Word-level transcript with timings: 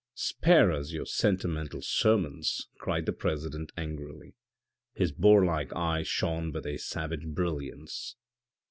"Spare 0.15 0.71
us 0.71 0.91
your 0.91 1.05
sentimental 1.05 1.79
sermons," 1.83 2.69
cried 2.79 3.05
the 3.05 3.13
president 3.13 3.71
angrily. 3.77 4.33
His 4.95 5.11
boarlike 5.11 5.71
eye 5.75 6.01
shone 6.01 6.51
with 6.51 6.65
a 6.65 6.77
savage 6.77 7.27
brillance. 7.27 8.15